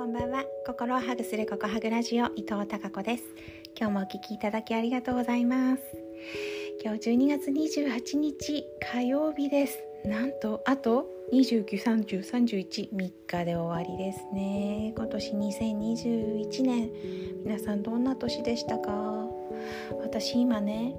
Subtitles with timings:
[0.00, 0.46] こんばんは。
[0.66, 3.24] 心をハグするココハグラジオ伊藤孝子です。
[3.78, 5.82] 今日もお聞きいただきありがとうございます。
[6.82, 9.78] 今日12月28日火曜日です。
[10.06, 11.04] なんとあと
[11.34, 14.94] 293031 3日で終わりですね。
[14.96, 16.90] 今年2021年。
[17.44, 19.28] 皆さんどんな年でしたか？
[20.00, 20.94] 私今ね、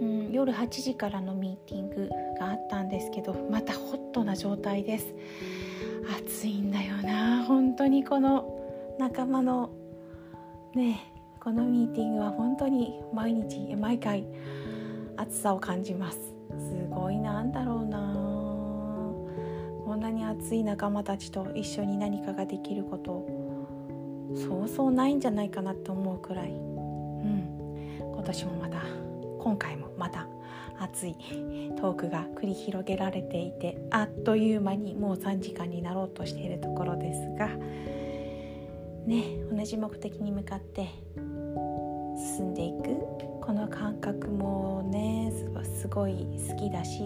[0.00, 2.10] うん、夜8時からのミーティング
[2.40, 5.14] があったんですけどまたホットな状態です。
[6.26, 9.70] 暑いんだよな本当にこの仲間の
[10.74, 11.00] ね
[11.42, 14.26] このミーティングは本当に毎日毎回
[15.16, 16.18] 暑さを感じます。
[16.18, 17.98] すごいなんだろうな。
[19.86, 23.26] こんなに暑い仲間たちと一緒に何かができること
[24.36, 26.50] そうそうないんじゃないかなって思うくらい。
[26.50, 27.44] うん。
[27.98, 28.82] 今年もまた
[29.42, 30.28] 今回もまた
[30.78, 31.14] 熱い
[31.76, 37.48] トークが繰り広げられていてあっという間にもう3時間になろうとしているところですが
[39.06, 40.88] ね同じ目的に向かって
[42.36, 45.32] 進んでいくこの感覚もね
[45.80, 47.02] すごい好きだし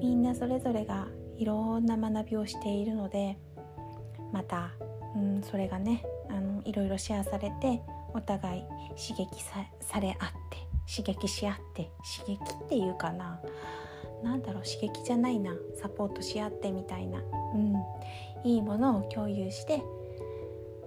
[0.00, 3.38] みんなそれぞれがいろんな学びをしているので
[4.32, 4.70] また、
[5.16, 7.82] うん、それがねあのいろいろシェアされて
[8.14, 13.40] お互い刺激され合って刺激し合って刺激っていうかな
[14.22, 17.20] 何だろう刺激じゃないなサポートし合ってみたいな、
[17.54, 17.74] うん、
[18.44, 19.82] いいものを共有して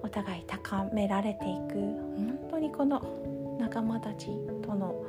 [0.01, 1.73] お互い高められていく。
[1.75, 3.01] 本当にこの
[3.59, 4.27] 仲間たち
[4.61, 5.03] との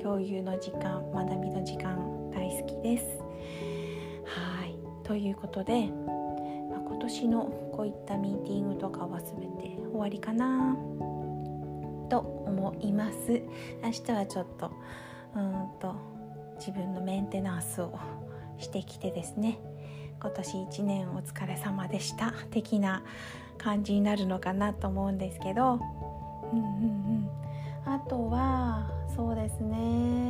[0.00, 1.96] 共有の時間学びの時間
[2.30, 3.18] 大好きです。
[4.24, 4.76] はい。
[5.02, 5.88] ということで、
[6.70, 10.76] まあ、今年のこういったミーティングとかは全て終わりかな。
[12.08, 13.42] と思います。
[13.82, 14.70] 明日はちょっと
[15.34, 15.94] うんと
[16.58, 17.98] 自分のメンテナンスを
[18.58, 19.58] してきてですね。
[20.20, 22.32] 今年1年お疲れ様でした。
[22.50, 23.02] 的な
[23.58, 27.28] 感じになるのかなと思うんですけど、うんうん
[27.84, 30.25] うん、あとはそうですね。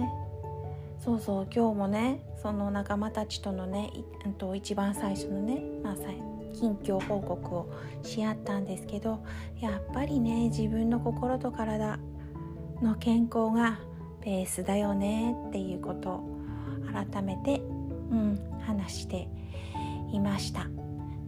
[1.06, 3.92] そうそう今日もねその仲間たちとのね
[4.38, 5.94] と一番最初のね、まあ、
[6.52, 7.72] 近況報告を
[8.02, 9.22] し合ったんですけど
[9.60, 12.00] やっぱりね自分の心と体
[12.82, 13.78] の健康が
[14.24, 16.24] ベースだよねっていうことを
[16.92, 17.60] 改めて、
[18.10, 19.28] うん、話して
[20.12, 20.66] いました。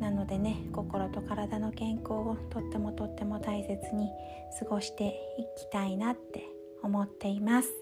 [0.01, 4.11] なのでね心と体の健康をとってもとっても大切に
[4.59, 5.07] 過ごして
[5.39, 7.73] いきたいなって思っています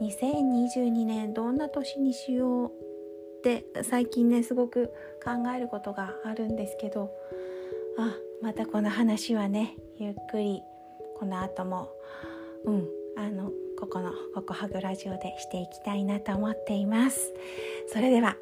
[0.00, 2.70] 2022年どんな年にしよう
[3.38, 4.88] って最近ねすごく
[5.24, 7.10] 考えることがあるんですけど
[7.98, 10.62] あまたこの話はねゆっくり
[11.18, 11.90] この後も
[12.64, 17.32] うんあのここのここハグラジオでしていきたいなと思っています
[17.92, 18.36] それでは、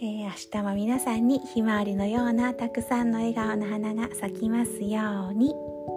[0.00, 5.95] えー、明日も皆さんにひまわりのようなたくさんの笑顔の花が咲きますように。